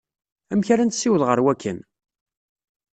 [0.51, 1.79] Amek ara nessiweḍ ɣer wakken?